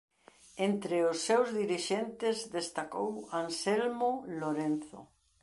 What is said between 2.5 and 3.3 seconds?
destacou